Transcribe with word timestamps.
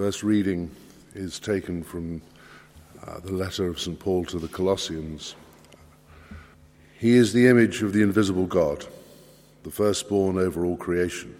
first 0.00 0.22
reading 0.22 0.70
is 1.14 1.38
taken 1.38 1.82
from 1.82 2.22
uh, 3.06 3.20
the 3.20 3.34
letter 3.34 3.68
of 3.68 3.78
St. 3.78 3.98
Paul 3.98 4.24
to 4.24 4.38
the 4.38 4.48
Colossians. 4.48 5.34
He 6.98 7.16
is 7.16 7.34
the 7.34 7.46
image 7.48 7.82
of 7.82 7.92
the 7.92 8.00
invisible 8.00 8.46
God, 8.46 8.86
the 9.62 9.70
firstborn 9.70 10.38
over 10.38 10.64
all 10.64 10.78
creation. 10.78 11.38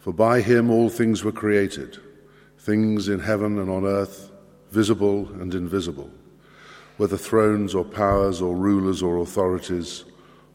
For 0.00 0.12
by 0.12 0.42
him 0.42 0.70
all 0.70 0.90
things 0.90 1.24
were 1.24 1.32
created, 1.32 1.98
things 2.58 3.08
in 3.08 3.20
heaven 3.20 3.58
and 3.58 3.70
on 3.70 3.86
earth, 3.86 4.30
visible 4.70 5.28
and 5.40 5.54
invisible, 5.54 6.10
whether 6.98 7.16
thrones 7.16 7.74
or 7.74 7.86
powers 7.86 8.42
or 8.42 8.54
rulers 8.54 9.02
or 9.02 9.16
authorities, 9.16 10.04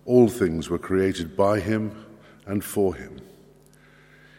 all 0.05 0.27
things 0.27 0.69
were 0.69 0.77
created 0.77 1.35
by 1.35 1.61
him 1.61 2.05
and 2.45 2.63
for 2.63 2.93
him. 2.93 3.19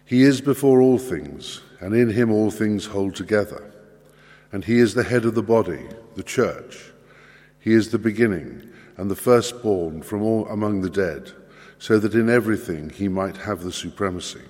He 0.08 0.22
is 0.22 0.40
before 0.40 0.80
all 0.80 0.96
things, 0.96 1.60
and 1.80 1.94
in 1.94 2.08
him 2.08 2.32
all 2.32 2.50
things 2.50 2.86
hold 2.86 3.14
together. 3.14 3.70
And 4.50 4.64
he 4.64 4.78
is 4.78 4.94
the 4.94 5.02
head 5.02 5.26
of 5.26 5.34
the 5.34 5.42
body, 5.42 5.86
the 6.14 6.22
church. 6.22 6.92
He 7.60 7.74
is 7.74 7.90
the 7.90 7.98
beginning 7.98 8.70
and 8.96 9.10
the 9.10 9.14
firstborn 9.14 10.00
from 10.00 10.22
all 10.22 10.48
among 10.48 10.80
the 10.80 10.88
dead, 10.88 11.32
so 11.78 11.98
that 11.98 12.14
in 12.14 12.30
everything 12.30 12.88
he 12.88 13.06
might 13.06 13.36
have 13.36 13.62
the 13.62 13.70
supremacy. 13.70 14.40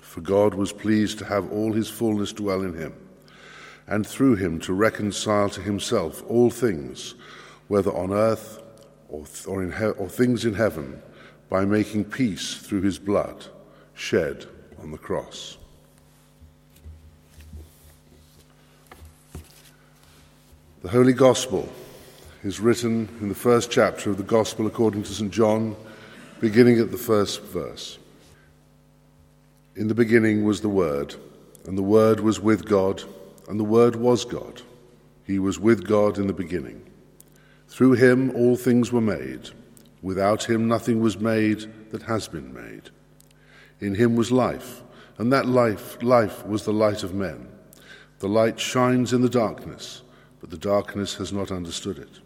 For 0.00 0.22
God 0.22 0.54
was 0.54 0.72
pleased 0.72 1.18
to 1.18 1.26
have 1.26 1.52
all 1.52 1.74
his 1.74 1.90
fullness 1.90 2.32
dwell 2.32 2.62
in 2.62 2.72
him, 2.72 2.94
and 3.86 4.06
through 4.06 4.36
him 4.36 4.60
to 4.60 4.72
reconcile 4.72 5.50
to 5.50 5.60
himself 5.60 6.24
all 6.26 6.48
things, 6.48 7.16
whether 7.68 7.92
on 7.92 8.14
earth 8.14 8.62
or, 9.10 9.26
or, 9.46 9.62
in 9.62 9.72
he- 9.72 9.84
or 9.84 10.08
things 10.08 10.46
in 10.46 10.54
heaven, 10.54 11.02
by 11.50 11.66
making 11.66 12.06
peace 12.06 12.54
through 12.54 12.80
his 12.80 12.98
blood 12.98 13.44
shed 13.94 14.46
on 14.82 14.90
the 14.90 14.98
cross. 14.98 15.56
The 20.82 20.90
Holy 20.90 21.14
Gospel 21.14 21.68
is 22.42 22.60
written 22.60 23.08
in 23.20 23.30
the 23.30 23.34
first 23.34 23.70
chapter 23.70 24.10
of 24.10 24.18
the 24.18 24.22
Gospel 24.22 24.66
according 24.66 25.02
to 25.04 25.14
St. 25.14 25.32
John, 25.32 25.76
beginning 26.40 26.78
at 26.78 26.90
the 26.90 26.98
first 26.98 27.42
verse. 27.42 27.98
In 29.76 29.88
the 29.88 29.94
beginning 29.94 30.44
was 30.44 30.60
the 30.60 30.68
Word, 30.68 31.14
and 31.66 31.78
the 31.78 31.82
Word 31.82 32.20
was 32.20 32.38
with 32.38 32.66
God, 32.66 33.02
and 33.48 33.58
the 33.58 33.64
Word 33.64 33.96
was 33.96 34.24
God. 34.24 34.60
He 35.26 35.38
was 35.38 35.58
with 35.58 35.86
God 35.86 36.18
in 36.18 36.26
the 36.26 36.34
beginning. 36.34 36.84
Through 37.68 37.92
him 37.92 38.30
all 38.36 38.56
things 38.56 38.92
were 38.92 39.00
made. 39.00 39.48
Without 40.02 40.44
him 40.44 40.68
nothing 40.68 41.00
was 41.00 41.18
made 41.18 41.90
that 41.90 42.02
has 42.02 42.28
been 42.28 42.52
made. 42.52 42.90
In 43.80 43.94
him 43.94 44.16
was 44.16 44.32
life, 44.32 44.82
and 45.18 45.32
that 45.32 45.46
life, 45.46 46.02
life 46.02 46.44
was 46.46 46.64
the 46.64 46.72
light 46.72 47.02
of 47.02 47.14
men. 47.14 47.48
The 48.18 48.28
light 48.28 48.58
shines 48.58 49.12
in 49.12 49.22
the 49.22 49.28
darkness, 49.28 50.02
but 50.40 50.50
the 50.50 50.56
darkness 50.56 51.14
has 51.16 51.32
not 51.32 51.50
understood 51.50 51.98
it. 51.98 52.20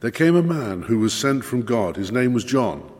There 0.00 0.10
came 0.10 0.36
a 0.36 0.42
man 0.42 0.82
who 0.82 0.98
was 0.98 1.12
sent 1.12 1.44
from 1.44 1.62
God. 1.62 1.96
His 1.96 2.12
name 2.12 2.32
was 2.32 2.44
John. 2.44 2.90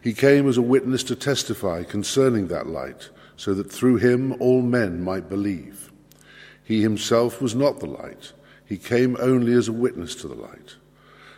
He 0.00 0.12
came 0.12 0.48
as 0.48 0.58
a 0.58 0.62
witness 0.62 1.02
to 1.04 1.16
testify 1.16 1.84
concerning 1.84 2.48
that 2.48 2.66
light, 2.66 3.08
so 3.36 3.54
that 3.54 3.72
through 3.72 3.96
him 3.96 4.34
all 4.40 4.62
men 4.62 5.02
might 5.02 5.28
believe. 5.28 5.90
He 6.62 6.82
himself 6.82 7.40
was 7.40 7.54
not 7.54 7.80
the 7.80 7.86
light, 7.86 8.32
he 8.64 8.78
came 8.78 9.16
only 9.20 9.52
as 9.52 9.68
a 9.68 9.72
witness 9.72 10.14
to 10.16 10.28
the 10.28 10.34
light. 10.34 10.76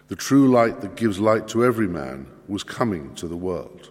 The 0.09 0.17
true 0.17 0.51
light 0.51 0.81
that 0.83 0.97
gives 0.97 1.19
light 1.19 1.49
to 1.49 1.65
every 1.65 1.89
man 1.89 2.27
was 2.47 2.63
coming 2.63 3.15
to 3.17 3.27
the 3.27 3.37
world. 3.37 3.91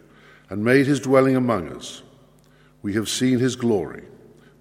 and 0.51 0.65
made 0.65 0.85
his 0.85 0.99
dwelling 0.99 1.37
among 1.37 1.69
us. 1.69 2.03
We 2.81 2.93
have 2.95 3.07
seen 3.07 3.39
his 3.39 3.55
glory, 3.55 4.03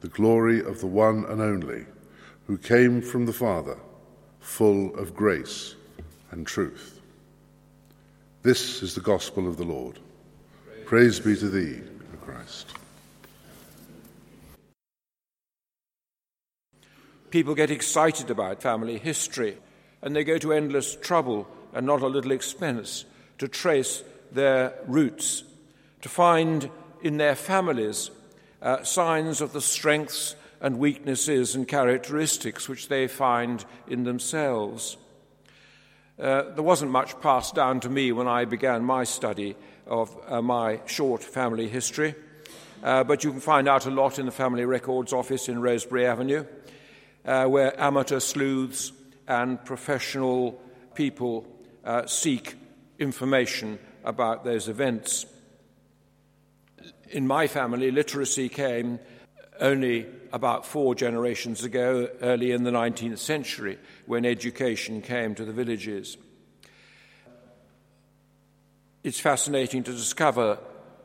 the 0.02 0.08
glory 0.08 0.60
of 0.60 0.80
the 0.80 0.86
one 0.86 1.24
and 1.24 1.42
only, 1.42 1.84
who 2.46 2.56
came 2.56 3.02
from 3.02 3.26
the 3.26 3.32
Father, 3.32 3.76
full 4.38 4.94
of 4.96 5.16
grace 5.16 5.74
and 6.30 6.46
truth. 6.46 7.00
This 8.42 8.84
is 8.84 8.94
the 8.94 9.00
gospel 9.00 9.48
of 9.48 9.56
the 9.56 9.64
Lord. 9.64 9.98
Praise, 10.86 11.18
be 11.18 11.34
to 11.34 11.48
thee, 11.48 11.80
O 12.14 12.24
Christ. 12.24 12.72
People 17.30 17.56
get 17.56 17.72
excited 17.72 18.30
about 18.30 18.62
family 18.62 18.98
history 18.98 19.58
and 20.02 20.14
they 20.14 20.22
go 20.22 20.38
to 20.38 20.52
endless 20.52 20.94
trouble 20.94 21.48
and 21.74 21.84
not 21.84 22.02
a 22.02 22.06
little 22.06 22.30
expense 22.30 23.04
to 23.38 23.48
trace 23.48 24.04
their 24.30 24.74
roots, 24.86 25.42
to 26.02 26.08
find 26.08 26.70
in 27.02 27.16
their 27.16 27.34
families 27.34 28.10
uh, 28.62 28.82
signs 28.82 29.40
of 29.40 29.52
the 29.52 29.60
strengths 29.60 30.36
and 30.60 30.78
weaknesses 30.78 31.54
and 31.54 31.66
characteristics 31.66 32.68
which 32.68 32.88
they 32.88 33.08
find 33.08 33.64
in 33.88 34.04
themselves. 34.04 34.96
Uh, 36.18 36.42
there 36.50 36.62
wasn't 36.62 36.90
much 36.90 37.18
passed 37.20 37.54
down 37.54 37.80
to 37.80 37.88
me 37.88 38.12
when 38.12 38.28
I 38.28 38.44
began 38.44 38.84
my 38.84 39.04
study 39.04 39.56
of 39.86 40.14
uh, 40.28 40.42
my 40.42 40.80
short 40.84 41.24
family 41.24 41.66
history, 41.66 42.14
uh, 42.82 43.04
but 43.04 43.24
you 43.24 43.30
can 43.30 43.40
find 43.40 43.66
out 43.68 43.86
a 43.86 43.90
lot 43.90 44.18
in 44.18 44.26
the 44.26 44.32
Family 44.32 44.66
Records 44.66 45.14
Office 45.14 45.48
in 45.48 45.62
Rosebery 45.62 46.06
Avenue, 46.06 46.44
uh, 47.24 47.46
where 47.46 47.78
amateur 47.80 48.20
sleuths 48.20 48.92
and 49.26 49.64
professional 49.64 50.60
people 50.94 51.46
uh, 51.84 52.04
seek 52.06 52.54
information 52.98 53.78
about 54.04 54.44
those 54.44 54.68
events. 54.68 55.24
In 57.10 57.26
my 57.26 57.48
family, 57.48 57.90
literacy 57.90 58.48
came 58.48 59.00
only 59.60 60.06
about 60.32 60.64
four 60.64 60.94
generations 60.94 61.64
ago, 61.64 62.08
early 62.22 62.52
in 62.52 62.62
the 62.62 62.70
19th 62.70 63.18
century, 63.18 63.78
when 64.06 64.24
education 64.24 65.02
came 65.02 65.34
to 65.34 65.44
the 65.44 65.52
villages. 65.52 66.16
It's 69.02 69.18
fascinating 69.18 69.82
to 69.84 69.92
discover 69.92 70.58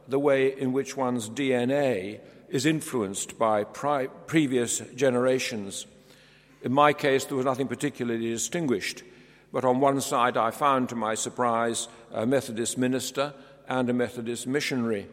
the 0.08 0.20
way 0.20 0.56
in 0.56 0.74
which 0.74 0.96
one's 0.96 1.28
DNA 1.28 2.20
is 2.50 2.68
influenced 2.68 3.40
by 3.40 3.64
pri- 3.64 4.08
previous 4.28 4.80
generations. 4.94 5.88
In 6.62 6.72
my 6.72 6.94
case, 6.94 7.26
there 7.26 7.38
was 7.38 7.48
nothing 7.48 7.68
particularly 7.68 8.30
distinguished, 8.30 9.02
but 9.52 9.66
on 9.66 9.80
one 9.80 10.02
side 10.02 10.38
I 10.38 10.52
found, 10.52 10.90
to 10.90 10.96
my 10.96 11.16
surprise, 11.16 11.88
a 12.12 12.28
Methodist 12.28 12.78
minister 12.78 13.34
and 13.68 13.90
a 13.90 13.94
Methodist 13.94 14.46
missionary, 14.46 15.08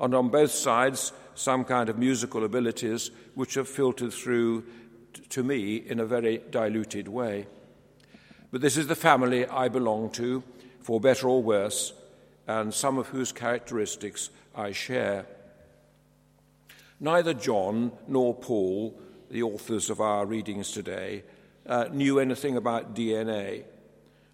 and 0.00 0.14
on 0.14 0.30
both 0.30 0.50
sides, 0.50 1.12
some 1.34 1.64
kind 1.64 1.88
of 1.88 1.98
musical 1.98 2.44
abilities 2.44 3.10
which 3.34 3.54
have 3.54 3.68
filtered 3.68 4.12
through 4.12 4.64
t- 5.12 5.22
to 5.28 5.42
me 5.42 5.76
in 5.76 6.00
a 6.00 6.06
very 6.06 6.38
diluted 6.50 7.06
way. 7.06 7.46
But 8.50 8.62
this 8.62 8.76
is 8.76 8.86
the 8.86 8.96
family 8.96 9.46
I 9.46 9.68
belong 9.68 10.10
to, 10.12 10.42
for 10.80 11.00
better 11.00 11.28
or 11.28 11.42
worse, 11.42 11.92
and 12.46 12.74
some 12.74 12.98
of 12.98 13.08
whose 13.08 13.30
characteristics 13.30 14.30
I 14.56 14.72
share. 14.72 15.26
Neither 16.98 17.34
John 17.34 17.92
nor 18.08 18.34
Paul, 18.34 18.98
the 19.30 19.42
authors 19.42 19.90
of 19.90 20.00
our 20.00 20.26
readings 20.26 20.72
today, 20.72 21.22
uh, 21.66 21.86
knew 21.92 22.18
anything 22.18 22.56
about 22.56 22.94
DNA, 22.94 23.64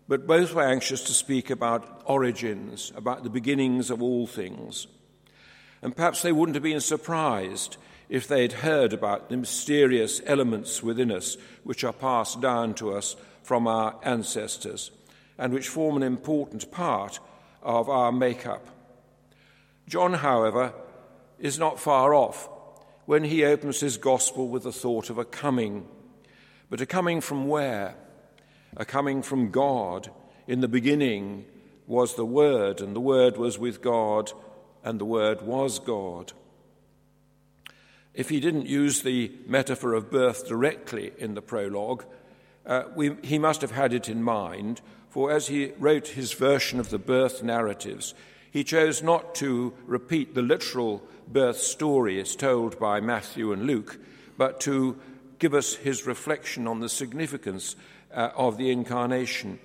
but 0.08 0.26
both 0.26 0.54
were 0.54 0.62
anxious 0.62 1.02
to 1.04 1.12
speak 1.12 1.50
about 1.50 2.02
origins, 2.06 2.92
about 2.96 3.24
the 3.24 3.30
beginnings 3.30 3.90
of 3.90 4.00
all 4.00 4.26
things. 4.26 4.86
And 5.82 5.94
perhaps 5.94 6.22
they 6.22 6.32
wouldn't 6.32 6.56
have 6.56 6.62
been 6.62 6.80
surprised 6.80 7.76
if 8.08 8.28
they'd 8.28 8.52
heard 8.52 8.92
about 8.92 9.28
the 9.28 9.36
mysterious 9.36 10.20
elements 10.26 10.82
within 10.82 11.10
us 11.10 11.36
which 11.64 11.84
are 11.84 11.92
passed 11.92 12.40
down 12.40 12.74
to 12.74 12.92
us 12.92 13.16
from 13.42 13.66
our 13.66 13.98
ancestors 14.02 14.90
and 15.38 15.52
which 15.52 15.68
form 15.68 15.96
an 15.96 16.02
important 16.02 16.70
part 16.70 17.20
of 17.62 17.88
our 17.88 18.12
makeup. 18.12 18.66
John, 19.88 20.14
however, 20.14 20.72
is 21.38 21.58
not 21.58 21.78
far 21.78 22.14
off 22.14 22.48
when 23.04 23.24
he 23.24 23.44
opens 23.44 23.80
his 23.80 23.96
gospel 23.96 24.48
with 24.48 24.64
the 24.64 24.72
thought 24.72 25.10
of 25.10 25.18
a 25.18 25.24
coming. 25.24 25.86
But 26.70 26.80
a 26.80 26.86
coming 26.86 27.20
from 27.20 27.46
where? 27.46 27.94
A 28.76 28.84
coming 28.84 29.22
from 29.22 29.50
God. 29.50 30.10
In 30.46 30.60
the 30.60 30.68
beginning 30.68 31.44
was 31.86 32.14
the 32.14 32.26
Word, 32.26 32.80
and 32.80 32.96
the 32.96 33.00
Word 33.00 33.36
was 33.36 33.58
with 33.58 33.80
God, 33.80 34.32
and 34.86 35.00
the 35.00 35.04
Word 35.04 35.42
was 35.42 35.80
God. 35.80 36.32
if 38.14 38.30
he 38.30 38.40
didn't 38.40 38.66
use 38.66 39.02
the 39.02 39.30
metaphor 39.46 39.92
of 39.92 40.10
birth 40.10 40.48
directly 40.48 41.12
in 41.18 41.34
the 41.34 41.42
prologue, 41.42 42.02
uh, 42.64 42.84
we, 42.94 43.14
he 43.22 43.38
must 43.38 43.60
have 43.60 43.72
had 43.72 43.92
it 43.92 44.08
in 44.08 44.22
mind, 44.22 44.80
for 45.10 45.30
as 45.30 45.48
he 45.48 45.72
wrote 45.78 46.08
his 46.08 46.32
version 46.32 46.80
of 46.80 46.88
the 46.88 46.98
birth 46.98 47.42
narratives, 47.42 48.14
he 48.50 48.64
chose 48.64 49.02
not 49.02 49.34
to 49.34 49.74
repeat 49.84 50.34
the 50.34 50.40
literal 50.40 51.02
birth 51.28 51.58
story 51.58 52.18
as 52.18 52.34
told 52.34 52.78
by 52.78 53.00
Matthew 53.00 53.52
and 53.52 53.66
Luke, 53.66 53.98
but 54.38 54.60
to 54.60 54.96
give 55.38 55.52
us 55.52 55.74
his 55.74 56.06
reflection 56.06 56.66
on 56.66 56.80
the 56.80 56.88
significance 56.88 57.76
uh, 58.14 58.30
of 58.34 58.56
the 58.56 58.70
incarnation, 58.70 59.58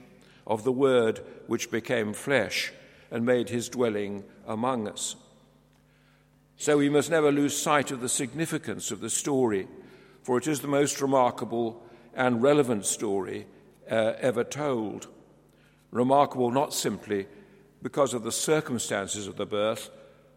of 0.45 0.63
the 0.65 0.73
Word 0.73 1.21
which 1.47 1.71
became 1.71 2.11
flesh 2.11 2.73
and 3.11 3.25
made 3.25 3.49
his 3.49 3.69
dwelling 3.69 4.23
among 4.47 4.87
us. 4.87 5.15
So 6.55 6.77
we 6.77 6.89
must 6.89 7.09
never 7.09 7.31
lose 7.31 7.57
sight 7.57 7.91
of 7.91 8.01
the 8.01 8.09
significance 8.09 8.91
of 8.91 9.01
the 9.01 9.09
story, 9.09 9.67
for 10.23 10.37
it 10.37 10.47
is 10.47 10.61
the 10.61 10.67
most 10.67 11.01
remarkable 11.01 11.83
and 12.15 12.41
relevant 12.41 12.85
story 12.85 13.47
uh, 13.89 14.13
ever 14.19 14.43
told. 14.43 15.07
Remarkable 15.91 16.51
not 16.51 16.73
simply 16.73 17.27
because 17.81 18.13
of 18.13 18.23
the 18.23 18.31
circumstances 18.31 19.27
of 19.27 19.37
the 19.37 19.45
birth, 19.45 19.89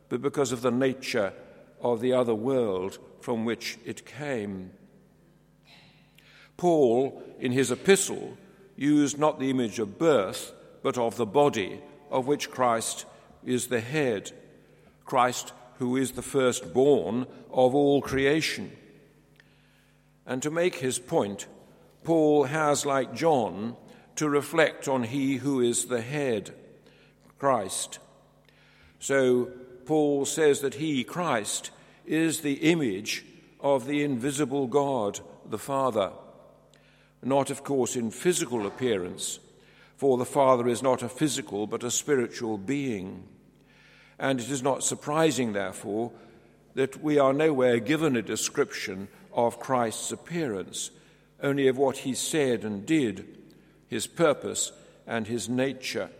but 0.08 0.22
because 0.22 0.50
of 0.50 0.62
the 0.62 0.70
nature 0.70 1.32
of 1.80 2.00
the 2.00 2.12
other 2.12 2.34
world 2.34 2.98
from 3.20 3.44
which 3.44 3.78
it 3.84 4.06
came. 4.06 4.70
Paul, 6.56 7.22
in 7.38 7.52
his 7.52 7.70
epistle, 7.70 8.36
used 8.76 9.18
not 9.18 9.38
the 9.38 9.50
image 9.50 9.78
of 9.78 9.98
birth, 9.98 10.52
but 10.82 10.98
of 10.98 11.16
the 11.16 11.26
body, 11.26 11.80
of 12.14 12.28
which 12.28 12.48
Christ 12.48 13.06
is 13.44 13.66
the 13.66 13.80
head. 13.80 14.30
Christ, 15.04 15.52
who 15.78 15.96
is 15.96 16.12
the 16.12 16.22
firstborn 16.22 17.26
of 17.50 17.74
all 17.74 18.00
creation. 18.00 18.70
And 20.24 20.40
to 20.42 20.50
make 20.50 20.76
his 20.76 21.00
point, 21.00 21.48
Paul 22.04 22.44
has, 22.44 22.86
like 22.86 23.14
John, 23.14 23.74
to 24.14 24.28
reflect 24.28 24.86
on 24.86 25.02
he 25.02 25.36
who 25.38 25.60
is 25.60 25.86
the 25.86 26.00
head, 26.00 26.54
Christ. 27.40 27.98
So 29.00 29.50
Paul 29.84 30.24
says 30.24 30.60
that 30.60 30.74
he, 30.74 31.02
Christ, 31.02 31.72
is 32.06 32.40
the 32.40 32.70
image 32.70 33.24
of 33.58 33.86
the 33.86 34.04
invisible 34.04 34.68
God, 34.68 35.18
the 35.50 35.58
Father. 35.58 36.12
Not, 37.24 37.50
of 37.50 37.64
course, 37.64 37.96
in 37.96 38.12
physical 38.12 38.66
appearance, 38.66 39.40
for 39.96 40.18
the 40.18 40.24
Father 40.24 40.68
is 40.68 40.82
not 40.82 41.02
a 41.02 41.08
physical 41.08 41.66
but 41.66 41.84
a 41.84 41.90
spiritual 41.90 42.58
being. 42.58 43.24
And 44.18 44.40
it 44.40 44.50
is 44.50 44.62
not 44.62 44.84
surprising, 44.84 45.52
therefore, 45.52 46.12
that 46.74 47.02
we 47.02 47.18
are 47.18 47.32
nowhere 47.32 47.78
given 47.78 48.16
a 48.16 48.22
description 48.22 49.08
of 49.32 49.60
Christ's 49.60 50.12
appearance 50.12 50.90
only 51.42 51.68
of 51.68 51.76
what 51.76 51.98
he 51.98 52.14
said 52.14 52.64
and 52.64 52.86
did, 52.86 53.26
his 53.88 54.06
purpose 54.06 54.72
and 55.06 55.26
his 55.26 55.48
nature. 55.48 56.10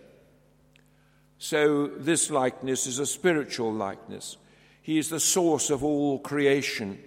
So, 1.39 1.87
this 1.87 2.31
likeness 2.31 2.87
is 2.87 2.99
a 2.99 3.07
spiritual 3.07 3.73
likeness. 3.73 4.37
He 4.83 4.99
is 4.99 5.09
the 5.09 5.21
source 5.21 5.71
of 5.71 5.83
all 5.83 6.19
creation. 6.19 7.03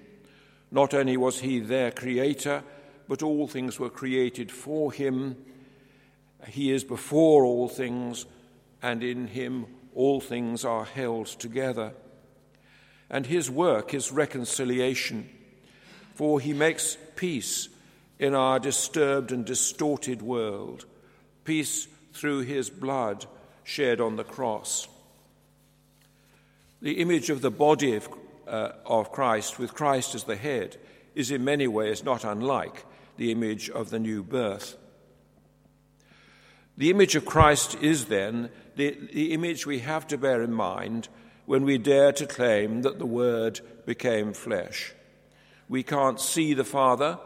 Not 0.71 0.93
only 0.93 1.15
was 1.15 1.39
he 1.39 1.59
their 1.59 1.91
creator, 1.91 2.63
but 3.07 3.23
all 3.23 3.47
things 3.47 3.79
were 3.79 3.89
created 3.89 4.51
for 4.51 4.91
him. 4.91 5.37
He 6.45 6.71
is 6.71 6.83
before 6.83 7.43
all 7.43 7.67
things, 7.67 8.25
and 8.81 9.03
in 9.03 9.27
him 9.27 9.65
all 9.95 10.21
things 10.21 10.63
are 10.63 10.85
held 10.85 11.27
together. 11.27 11.93
And 13.09 13.25
his 13.25 13.49
work 13.49 13.93
is 13.93 14.11
reconciliation, 14.11 15.29
for 16.13 16.39
he 16.39 16.53
makes 16.53 16.97
peace 17.15 17.69
in 18.19 18.33
our 18.33 18.59
disturbed 18.59 19.31
and 19.31 19.45
distorted 19.45 20.21
world, 20.21 20.85
peace 21.43 21.87
through 22.13 22.41
his 22.41 22.69
blood 22.69 23.25
shed 23.63 24.01
on 24.01 24.15
the 24.15 24.23
cross. 24.23 24.87
The 26.81 26.99
image 26.99 27.29
of 27.29 27.41
the 27.41 27.51
body 27.51 27.95
of, 27.95 28.09
uh, 28.47 28.71
of 28.85 29.11
Christ, 29.11 29.59
with 29.59 29.73
Christ 29.73 30.15
as 30.15 30.23
the 30.23 30.35
head, 30.35 30.77
is 31.15 31.31
in 31.31 31.43
many 31.43 31.67
ways 31.67 32.03
not 32.03 32.23
unlike 32.23 32.85
the 33.17 33.31
image 33.31 33.69
of 33.69 33.89
the 33.89 33.99
new 33.99 34.21
birth. 34.21 34.77
The 36.77 36.91
image 36.91 37.15
of 37.15 37.25
Christ 37.25 37.75
is 37.81 38.05
then 38.05 38.49
the, 38.75 38.95
the 39.11 39.33
image 39.33 39.65
we 39.65 39.79
have 39.79 40.05
to 40.07 40.17
bear 40.17 40.43
in 40.43 40.53
mind 40.53 41.09
when 41.45 41.63
we 41.63 41.77
dare 41.77 42.11
to 42.13 42.27
claim 42.27 42.83
that 42.83 42.99
the 42.99 43.05
Word 43.05 43.61
became 43.85 44.33
flesh. 44.33 44.93
We 45.67 45.81
can't 45.81 46.19
see 46.19 46.53
the 46.53 46.63
Father, 46.63 47.17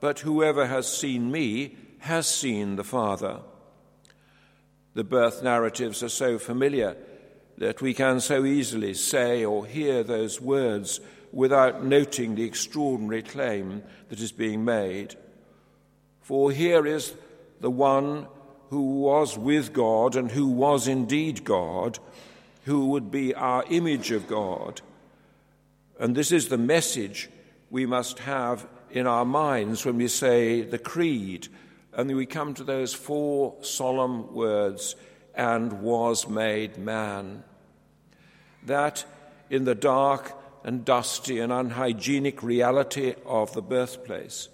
but 0.00 0.20
whoever 0.20 0.66
has 0.66 0.90
seen 0.90 1.30
me 1.30 1.76
has 1.98 2.26
seen 2.26 2.76
the 2.76 2.84
Father. 2.84 3.40
The 4.94 5.04
birth 5.04 5.42
narratives 5.42 6.02
are 6.02 6.08
so 6.08 6.38
familiar 6.38 6.96
that 7.58 7.82
we 7.82 7.92
can 7.92 8.20
so 8.20 8.44
easily 8.44 8.94
say 8.94 9.44
or 9.44 9.66
hear 9.66 10.02
those 10.02 10.40
words 10.40 11.00
without 11.32 11.84
noting 11.84 12.34
the 12.34 12.44
extraordinary 12.44 13.22
claim 13.22 13.82
that 14.08 14.20
is 14.20 14.32
being 14.32 14.64
made. 14.64 15.16
For 16.22 16.50
here 16.50 16.86
is 16.86 17.14
the 17.60 17.70
one 17.70 18.26
who 18.70 19.00
was 19.00 19.38
with 19.38 19.72
God 19.72 20.16
and 20.16 20.30
who 20.30 20.48
was 20.48 20.88
indeed 20.88 21.44
God, 21.44 21.98
who 22.64 22.86
would 22.88 23.10
be 23.10 23.34
our 23.34 23.64
image 23.70 24.10
of 24.10 24.26
God. 24.26 24.80
And 26.00 26.14
this 26.14 26.32
is 26.32 26.48
the 26.48 26.58
message 26.58 27.30
we 27.70 27.86
must 27.86 28.18
have 28.20 28.66
in 28.90 29.06
our 29.06 29.24
minds 29.24 29.84
when 29.84 29.96
we 29.96 30.08
say 30.08 30.62
the 30.62 30.78
Creed, 30.78 31.48
and 31.92 32.14
we 32.14 32.26
come 32.26 32.54
to 32.54 32.64
those 32.64 32.92
four 32.92 33.54
solemn 33.62 34.34
words, 34.34 34.96
and 35.34 35.82
was 35.82 36.28
made 36.28 36.78
man. 36.78 37.44
That 38.64 39.04
in 39.50 39.64
the 39.64 39.74
dark 39.74 40.32
and 40.64 40.84
dusty 40.84 41.38
and 41.38 41.52
unhygienic 41.52 42.42
reality 42.42 43.14
of 43.24 43.52
the 43.52 43.62
birthplace, 43.62 44.48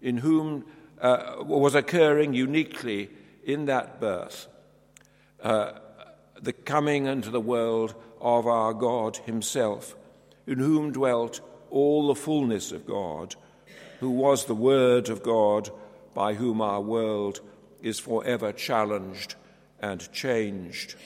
in 0.00 0.18
whom 0.18 0.64
uh, 1.00 1.36
was 1.40 1.74
occurring 1.74 2.34
uniquely 2.34 3.10
in 3.44 3.66
that 3.66 4.00
birth, 4.00 4.48
uh, 5.42 5.72
the 6.40 6.52
coming 6.52 7.06
into 7.06 7.30
the 7.30 7.40
world 7.40 7.94
of 8.20 8.46
our 8.46 8.74
God 8.74 9.16
Himself, 9.18 9.96
in 10.46 10.58
whom 10.58 10.92
dwelt 10.92 11.40
all 11.70 12.08
the 12.08 12.14
fullness 12.14 12.72
of 12.72 12.86
God 12.86 13.34
who 14.02 14.10
was 14.10 14.46
the 14.46 14.54
Word 14.54 15.08
of 15.10 15.22
God, 15.22 15.70
by 16.12 16.34
whom 16.34 16.60
our 16.60 16.80
world 16.80 17.40
is 17.82 18.00
forever 18.00 18.50
challenged 18.50 19.36
and 19.78 20.12
changed. 20.12 20.96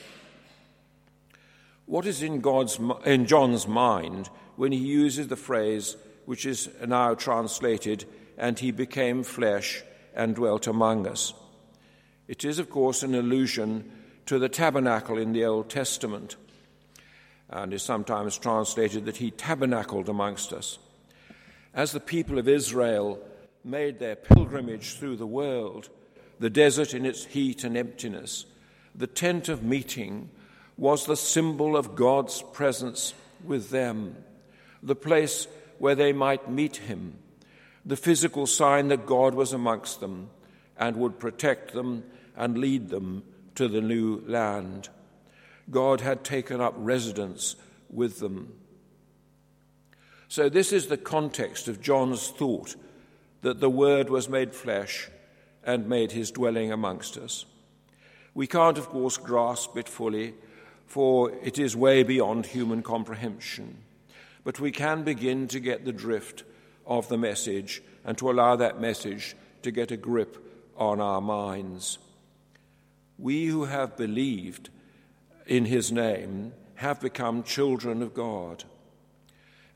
What 1.85 2.07
is 2.07 2.23
in, 2.23 2.41
God's, 2.41 2.79
in 3.05 3.27
John's 3.27 3.67
mind 3.67 4.31
when 4.55 4.71
he 4.71 4.79
uses 4.79 5.27
the 5.27 5.35
phrase 5.35 5.95
which 6.25 6.47
is 6.47 6.71
now 6.87 7.13
translated, 7.13 8.05
and 8.35 8.57
he 8.57 8.71
became 8.71 9.21
flesh 9.21 9.83
and 10.15 10.33
dwelt 10.33 10.65
among 10.65 11.05
us? 11.05 11.35
It 12.27 12.43
is, 12.43 12.59
of 12.59 12.69
course, 12.69 13.03
an 13.03 13.15
allusion 13.15 13.89
to 14.25 14.37
the 14.37 14.49
tabernacle 14.49 15.17
in 15.17 15.31
the 15.31 15.45
Old 15.45 15.69
Testament, 15.69 16.35
and 17.49 17.73
is 17.73 17.83
sometimes 17.83 18.37
translated 18.37 19.05
that 19.05 19.17
he 19.17 19.31
tabernacled 19.31 20.09
amongst 20.09 20.51
us. 20.51 20.77
As 21.73 21.93
the 21.93 22.01
people 22.01 22.37
of 22.37 22.47
Israel 22.47 23.19
made 23.63 23.99
their 23.99 24.15
pilgrimage 24.15 24.95
through 24.95 25.15
the 25.15 25.25
world, 25.27 25.89
the 26.39 26.49
desert 26.49 26.93
in 26.93 27.05
its 27.05 27.25
heat 27.25 27.63
and 27.63 27.77
emptiness, 27.77 28.45
the 28.93 29.07
tent 29.07 29.47
of 29.47 29.63
meeting 29.63 30.29
was 30.75 31.05
the 31.05 31.15
symbol 31.15 31.77
of 31.77 31.95
God's 31.95 32.41
presence 32.53 33.13
with 33.43 33.69
them, 33.69 34.15
the 34.83 34.95
place 34.95 35.47
where 35.79 35.95
they 35.95 36.11
might 36.11 36.49
meet 36.49 36.77
Him, 36.77 37.17
the 37.85 37.95
physical 37.95 38.47
sign 38.47 38.89
that 38.89 39.05
God 39.05 39.33
was 39.33 39.53
amongst 39.53 40.01
them 40.01 40.29
and 40.77 40.97
would 40.97 41.19
protect 41.19 41.73
them 41.73 42.03
and 42.37 42.57
lead 42.57 42.89
them 42.89 43.23
to 43.55 43.67
the 43.67 43.81
new 43.81 44.23
land. 44.25 44.89
God 45.69 46.01
had 46.01 46.23
taken 46.23 46.61
up 46.61 46.73
residence 46.77 47.55
with 47.89 48.19
them. 48.19 48.53
So, 50.29 50.49
this 50.49 50.71
is 50.71 50.87
the 50.87 50.97
context 50.97 51.67
of 51.67 51.81
John's 51.81 52.27
thought 52.29 52.75
that 53.41 53.59
the 53.59 53.69
Word 53.69 54.09
was 54.09 54.29
made 54.29 54.53
flesh 54.53 55.09
and 55.63 55.87
made 55.87 56.11
his 56.11 56.31
dwelling 56.31 56.71
amongst 56.71 57.17
us. 57.17 57.45
We 58.33 58.47
can't, 58.47 58.77
of 58.77 58.87
course, 58.87 59.17
grasp 59.17 59.77
it 59.77 59.89
fully, 59.89 60.33
for 60.85 61.31
it 61.43 61.57
is 61.57 61.75
way 61.75 62.03
beyond 62.03 62.45
human 62.45 62.83
comprehension. 62.83 63.79
But 64.43 64.59
we 64.59 64.71
can 64.71 65.03
begin 65.03 65.47
to 65.49 65.59
get 65.59 65.83
the 65.83 65.91
drift 65.91 66.43
of 66.85 67.09
the 67.09 67.17
message 67.17 67.81
and 68.05 68.17
to 68.17 68.29
allow 68.29 68.55
that 68.55 68.79
message 68.79 69.35
to 69.63 69.71
get 69.71 69.91
a 69.91 69.97
grip 69.97 70.37
on 70.77 71.01
our 71.01 71.19
minds. 71.19 71.97
We 73.17 73.45
who 73.47 73.65
have 73.65 73.97
believed 73.97 74.69
in 75.45 75.65
his 75.65 75.91
name 75.91 76.53
have 76.75 77.01
become 77.01 77.43
children 77.43 78.01
of 78.01 78.13
God. 78.13 78.63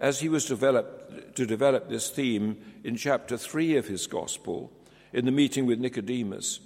as 0.02 0.20
he 0.20 0.28
was 0.28 0.46
developed, 0.46 1.36
to 1.36 1.46
develop 1.46 1.88
this 1.88 2.10
theme 2.10 2.58
in 2.84 2.96
chapter 2.96 3.38
3 3.38 3.78
of 3.78 3.88
his 3.88 4.08
gospel, 4.08 4.72
in 5.14 5.26
the 5.26 5.32
meeting 5.32 5.68
with 5.68 5.80
Nicodemus, 5.80 6.60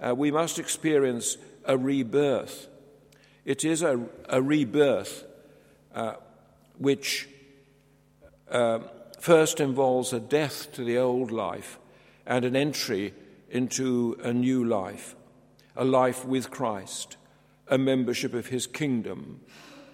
uh, 0.00 0.14
we 0.14 0.30
must 0.30 0.58
experience 0.58 1.36
a 1.66 1.76
rebirth. 1.76 2.66
It 3.44 3.64
is 3.64 3.82
a, 3.82 4.00
a 4.28 4.40
rebirth 4.40 5.24
uh, 5.94 6.14
which 6.78 7.28
uh, 8.50 8.78
first 9.20 9.60
involves 9.60 10.14
a 10.14 10.20
death 10.20 10.72
to 10.72 10.82
the 10.82 10.96
old 10.96 11.30
life 11.30 11.78
and 12.26 12.44
an 12.44 12.56
entry 12.56 13.12
into 13.50 14.16
a 14.22 14.32
new 14.32 14.64
life, 14.64 15.14
a 15.78 15.84
life 15.84 16.24
with 16.24 16.50
Christ, 16.50 17.16
a 17.68 17.78
membership 17.78 18.34
of 18.34 18.48
his 18.48 18.66
kingdom, 18.66 19.40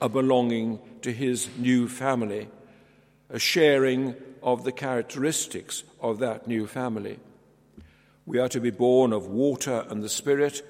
a 0.00 0.08
belonging 0.08 0.80
to 1.02 1.12
his 1.12 1.48
new 1.58 1.88
family, 1.88 2.48
a 3.28 3.38
sharing 3.38 4.14
of 4.42 4.64
the 4.64 4.72
characteristics 4.72 5.84
of 6.00 6.20
that 6.20 6.48
new 6.48 6.66
family. 6.66 7.20
We 8.24 8.38
are 8.38 8.48
to 8.48 8.60
be 8.60 8.70
born 8.70 9.12
of 9.12 9.26
water 9.26 9.84
and 9.90 10.02
the 10.02 10.08
Spirit, 10.08 10.62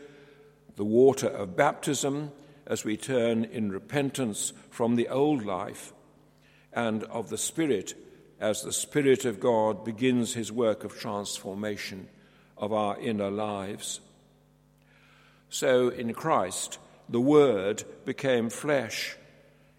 the 0.74 0.84
water 0.84 1.28
of 1.28 1.56
baptism, 1.56 2.32
as 2.66 2.84
we 2.84 2.96
turn 2.96 3.44
in 3.44 3.70
repentance 3.70 4.52
from 4.68 4.96
the 4.96 5.08
old 5.08 5.44
life, 5.44 5.92
and 6.72 7.04
of 7.04 7.30
the 7.30 7.38
Spirit 7.38 7.94
as 8.40 8.62
the 8.62 8.72
Spirit 8.72 9.24
of 9.24 9.38
God 9.38 9.84
begins 9.84 10.34
his 10.34 10.50
work 10.50 10.82
of 10.82 10.98
transformation 10.98 12.08
of 12.58 12.72
our 12.72 12.98
inner 12.98 13.30
lives. 13.30 14.00
So 15.48 15.88
in 15.88 16.14
Christ, 16.14 16.78
the 17.08 17.20
Word 17.20 17.84
became 18.04 18.50
flesh. 18.50 19.16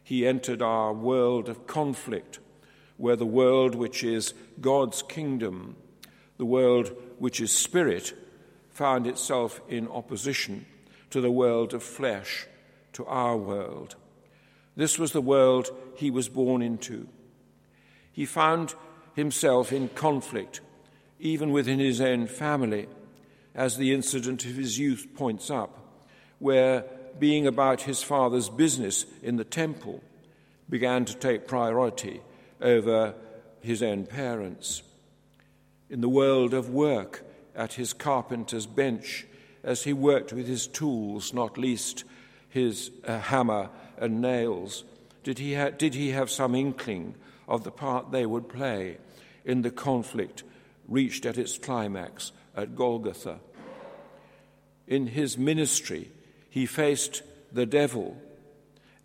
He 0.03 0.27
entered 0.27 0.61
our 0.61 0.93
world 0.93 1.49
of 1.49 1.67
conflict, 1.67 2.39
where 2.97 3.15
the 3.15 3.25
world 3.25 3.75
which 3.75 4.03
is 4.03 4.33
God's 4.61 5.01
kingdom, 5.01 5.75
the 6.37 6.45
world 6.45 6.91
which 7.17 7.41
is 7.41 7.51
spirit, 7.51 8.13
found 8.69 9.07
itself 9.07 9.61
in 9.67 9.87
opposition 9.87 10.65
to 11.09 11.21
the 11.21 11.31
world 11.31 11.73
of 11.73 11.81
flesh, 11.81 12.45
to 12.93 13.05
our 13.05 13.37
world. 13.37 13.95
This 14.75 14.99
was 14.99 15.11
the 15.11 15.21
world 15.21 15.69
he 15.95 16.11
was 16.11 16.29
born 16.29 16.61
into. 16.61 17.07
He 18.11 18.25
found 18.25 18.75
himself 19.15 19.71
in 19.71 19.89
conflict, 19.89 20.61
even 21.19 21.51
within 21.51 21.79
his 21.79 22.01
own 22.01 22.27
family, 22.27 22.87
as 23.55 23.77
the 23.77 23.93
incident 23.93 24.45
of 24.45 24.55
his 24.55 24.77
youth 24.77 25.07
points 25.15 25.49
up, 25.49 25.79
where 26.39 26.85
being 27.17 27.47
about 27.47 27.81
his 27.81 28.03
father's 28.03 28.49
business 28.49 29.05
in 29.23 29.37
the 29.37 29.45
temple 29.45 30.03
began 30.69 31.05
to 31.05 31.15
take 31.15 31.47
priority 31.47 32.21
over 32.61 33.15
his 33.61 33.81
own 33.81 34.05
parents. 34.05 34.83
In 35.89 36.01
the 36.01 36.09
world 36.09 36.53
of 36.53 36.69
work, 36.69 37.23
at 37.55 37.73
his 37.73 37.93
carpenter's 37.93 38.65
bench, 38.65 39.25
as 39.63 39.83
he 39.83 39.93
worked 39.93 40.33
with 40.33 40.47
his 40.47 40.67
tools, 40.67 41.33
not 41.33 41.57
least 41.57 42.03
his 42.49 42.91
uh, 43.05 43.19
hammer 43.19 43.69
and 43.97 44.21
nails, 44.21 44.83
did 45.23 45.39
he, 45.39 45.55
ha- 45.55 45.69
did 45.69 45.95
he 45.95 46.09
have 46.09 46.29
some 46.29 46.53
inkling 46.53 47.15
of 47.47 47.63
the 47.63 47.71
part 47.71 48.11
they 48.11 48.25
would 48.25 48.49
play 48.49 48.97
in 49.45 49.61
the 49.61 49.71
conflict 49.71 50.43
reached 50.87 51.25
at 51.25 51.37
its 51.37 51.57
climax 51.57 52.31
at 52.55 52.75
Golgotha? 52.75 53.39
In 54.87 55.07
his 55.07 55.37
ministry, 55.37 56.11
he 56.49 56.65
faced 56.65 57.23
the 57.51 57.65
devil 57.65 58.17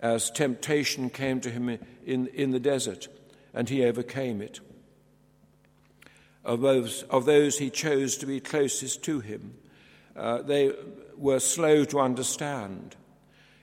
as 0.01 0.31
temptation 0.31 1.11
came 1.11 1.41
to 1.41 1.51
him 1.51 1.79
in, 2.05 2.27
in 2.29 2.51
the 2.51 2.61
desert, 2.61 3.09
and 3.53 3.69
he 3.69 3.85
overcame 3.85 4.41
it. 4.41 4.61
Of 6.45 6.61
those, 6.61 7.03
of 7.05 7.27
those 7.27 7.59
he 7.59 7.71
chose 7.71 8.17
to 8.19 8.27
be 8.27 8.41
closest 8.41 9.03
to 9.05 9.21
him, 9.21 9.55
uh, 10.17 10.43
they 10.43 10.73
were 11.17 11.41
slow 11.41 11.85
to 11.85 12.01
understand. 12.01 12.97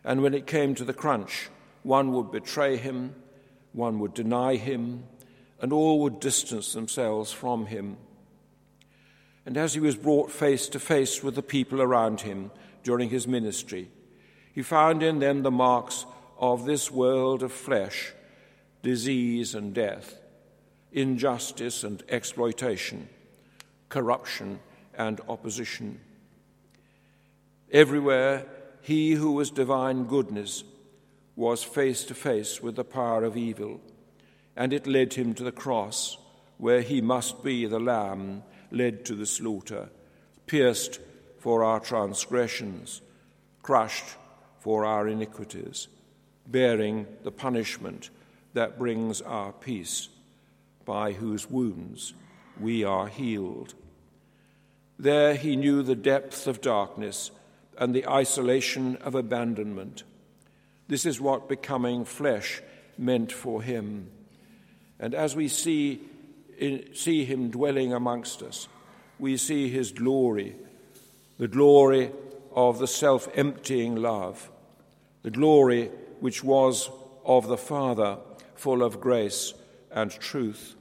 And 0.03 0.21
when 0.21 0.33
it 0.33 0.47
came 0.47 0.75
to 0.75 0.85
the 0.85 0.93
crunch, 0.93 1.49
one 1.83 2.11
would 2.13 2.31
betray 2.31 2.77
him, 2.77 3.15
one 3.73 3.99
would 3.99 4.13
deny 4.13 4.55
him, 4.55 5.03
and 5.59 5.73
all 5.73 6.01
would 6.01 6.19
distance 6.19 6.73
themselves 6.73 7.31
from 7.31 7.65
him. 7.65 7.97
And 9.47 9.55
as 9.55 9.73
he 9.73 9.79
was 9.79 9.95
brought 9.95 10.29
face 10.29 10.67
to 10.67 10.79
face 10.79 11.23
with 11.23 11.35
the 11.35 11.41
people 11.41 11.81
around 11.81 12.19
him 12.19 12.51
during 12.83 13.09
his 13.09 13.29
ministry, 13.29 13.89
he 14.51 14.61
found 14.61 15.01
in 15.01 15.19
them 15.19 15.41
the 15.41 15.49
marks 15.49 16.05
of 16.37 16.65
this 16.65 16.91
world 16.91 17.41
of 17.41 17.53
flesh, 17.53 18.11
disease 18.83 19.55
and 19.55 19.73
death, 19.73 20.19
injustice 20.91 21.85
and 21.85 22.03
exploitation, 22.09 23.07
corruption 23.87 24.59
and 24.97 25.21
opposition. 25.29 26.01
Everywhere, 27.71 28.45
he 28.81 29.13
who 29.13 29.31
was 29.31 29.49
divine 29.49 30.03
goodness 30.07 30.65
was 31.37 31.63
face 31.63 32.03
to 32.03 32.13
face 32.13 32.61
with 32.61 32.75
the 32.75 32.83
power 32.83 33.23
of 33.23 33.37
evil, 33.37 33.79
and 34.57 34.73
it 34.73 34.85
led 34.85 35.13
him 35.13 35.33
to 35.35 35.45
the 35.45 35.53
cross, 35.53 36.17
where 36.57 36.81
he 36.81 36.99
must 36.99 37.45
be 37.45 37.65
the 37.65 37.79
lamb 37.79 38.43
led 38.71 39.05
to 39.05 39.15
the 39.15 39.25
slaughter, 39.25 39.89
pierced 40.45 40.99
for 41.39 41.63
our 41.63 41.79
transgressions, 41.79 43.01
crushed 43.61 44.15
for 44.59 44.85
our 44.85 45.07
iniquities, 45.07 45.87
bearing 46.45 47.05
the 47.23 47.31
punishment 47.31 48.09
that 48.53 48.77
brings 48.79 49.21
our 49.21 49.51
peace, 49.51 50.09
by 50.85 51.11
whose 51.11 51.49
wounds 51.49 52.13
we 52.59 52.83
are 52.83 53.07
healed. 53.07 53.73
There 54.97 55.35
he 55.35 55.55
knew 55.55 55.83
the 55.83 55.95
depth 55.95 56.47
of 56.47 56.61
darkness 56.61 57.31
and 57.77 57.93
the 57.93 58.07
isolation 58.07 58.95
of 58.97 59.13
abandonment. 59.13 60.03
This 60.87 61.05
is 61.05 61.21
what 61.21 61.49
becoming 61.49 62.05
flesh 62.05 62.61
meant 62.97 63.31
for 63.31 63.61
him. 63.61 64.09
And 64.99 65.13
as 65.13 65.35
we 65.35 65.47
see, 65.47 66.01
see 66.93 67.25
him 67.25 67.49
dwelling 67.49 67.93
amongst 67.93 68.41
us, 68.41 68.67
we 69.19 69.37
see 69.37 69.69
his 69.69 69.91
glory, 69.91 70.55
the 71.37 71.47
glory 71.47 72.11
of 72.53 72.79
the 72.79 72.87
self 72.87 73.27
emptying 73.35 73.95
love, 73.95 74.49
the 75.23 75.31
glory 75.31 75.91
which 76.19 76.43
was 76.43 76.89
of 77.25 77.47
the 77.47 77.57
Father, 77.57 78.17
full 78.55 78.81
of 78.81 78.99
grace 78.99 79.53
and 79.91 80.11
truth. 80.11 80.75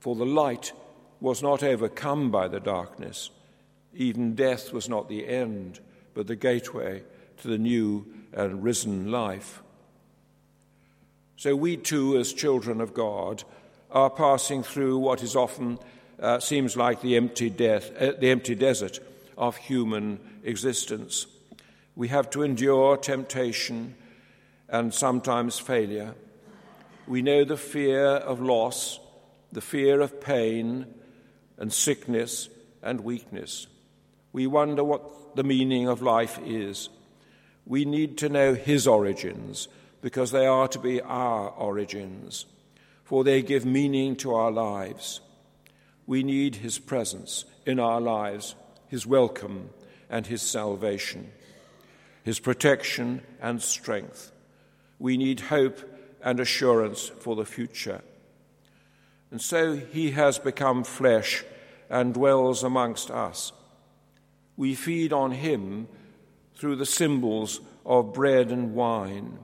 For 0.00 0.14
the 0.14 0.26
light 0.26 0.72
was 1.20 1.42
not 1.42 1.62
overcome 1.62 2.30
by 2.30 2.48
the 2.48 2.60
darkness, 2.60 3.30
even 3.94 4.34
death 4.34 4.72
was 4.72 4.88
not 4.88 5.08
the 5.08 5.26
end, 5.26 5.80
but 6.14 6.26
the 6.26 6.36
gateway 6.36 7.02
to 7.38 7.48
the 7.48 7.58
new 7.58 8.06
and 8.32 8.62
risen 8.62 9.10
life. 9.10 9.62
So 11.36 11.56
we 11.56 11.76
too, 11.76 12.18
as 12.18 12.32
children 12.32 12.80
of 12.80 12.94
God, 12.94 13.44
are 13.92 14.10
passing 14.10 14.62
through 14.62 14.98
what 14.98 15.22
is 15.22 15.36
often 15.36 15.78
uh, 16.20 16.38
seems 16.38 16.76
like 16.76 17.00
the 17.00 17.16
empty 17.16 17.50
death, 17.50 17.90
uh, 18.00 18.12
the 18.18 18.30
empty 18.30 18.54
desert 18.54 19.00
of 19.36 19.56
human 19.56 20.20
existence. 20.44 21.26
We 21.96 22.08
have 22.08 22.30
to 22.30 22.42
endure 22.42 22.96
temptation 22.96 23.94
and 24.68 24.94
sometimes 24.94 25.58
failure. 25.58 26.14
We 27.06 27.22
know 27.22 27.44
the 27.44 27.56
fear 27.56 28.06
of 28.06 28.40
loss, 28.40 29.00
the 29.50 29.60
fear 29.60 30.00
of 30.00 30.20
pain 30.20 30.86
and 31.58 31.72
sickness 31.72 32.48
and 32.82 33.00
weakness. 33.00 33.66
We 34.32 34.46
wonder 34.46 34.84
what 34.84 35.36
the 35.36 35.44
meaning 35.44 35.88
of 35.88 36.02
life 36.02 36.38
is. 36.44 36.88
We 37.66 37.84
need 37.84 38.18
to 38.18 38.28
know 38.28 38.54
His 38.54 38.86
origins 38.86 39.68
because 40.02 40.30
they 40.30 40.46
are 40.46 40.68
to 40.68 40.78
be 40.78 41.00
our 41.00 41.50
origins, 41.50 42.46
for 43.10 43.24
they 43.24 43.42
give 43.42 43.66
meaning 43.66 44.14
to 44.14 44.32
our 44.32 44.52
lives. 44.52 45.20
We 46.06 46.22
need 46.22 46.54
His 46.54 46.78
presence 46.78 47.44
in 47.66 47.80
our 47.80 48.00
lives, 48.00 48.54
His 48.86 49.04
welcome 49.04 49.70
and 50.08 50.24
His 50.28 50.42
salvation, 50.42 51.32
His 52.22 52.38
protection 52.38 53.22
and 53.42 53.60
strength. 53.60 54.30
We 55.00 55.16
need 55.16 55.40
hope 55.40 55.80
and 56.22 56.38
assurance 56.38 57.08
for 57.08 57.34
the 57.34 57.44
future. 57.44 58.02
And 59.32 59.42
so 59.42 59.74
He 59.74 60.12
has 60.12 60.38
become 60.38 60.84
flesh 60.84 61.42
and 61.88 62.14
dwells 62.14 62.62
amongst 62.62 63.10
us. 63.10 63.52
We 64.56 64.76
feed 64.76 65.12
on 65.12 65.32
Him 65.32 65.88
through 66.54 66.76
the 66.76 66.86
symbols 66.86 67.60
of 67.84 68.14
bread 68.14 68.52
and 68.52 68.72
wine 68.72 69.40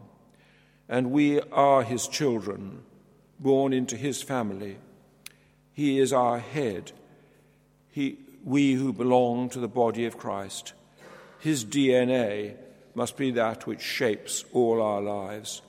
and 0.89 1.11
we 1.11 1.41
are 1.41 1.83
his 1.83 2.07
children, 2.07 2.83
born 3.39 3.73
into 3.73 3.97
his 3.97 4.23
family. 4.23 4.77
He 5.73 5.99
is 5.99 6.13
our 6.13 6.39
head, 6.39 6.93
he, 7.91 8.19
we 8.45 8.75
who 8.75 8.93
belong 8.93 9.51
to 9.51 9.59
the 9.59 9.69
body 9.69 10.07
of 10.07 10.19
Christ. 10.19 10.73
His 11.41 11.65
DNA 11.65 12.57
must 12.95 13.17
be 13.17 13.31
that 13.33 13.67
which 13.67 13.83
shapes 13.83 14.45
all 14.53 14.81
our 14.81 15.03
lives. 15.03 15.61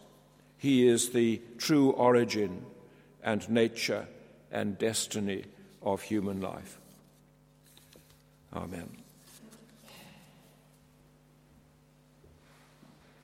He 0.58 0.88
is 0.88 1.10
the 1.10 1.42
true 1.58 1.92
origin, 1.92 2.66
and 3.24 3.48
nature 3.50 4.08
and 4.52 4.78
destiny 4.78 5.44
of 5.82 6.02
human 6.02 6.40
life. 6.40 6.80
Amen. 8.54 9.07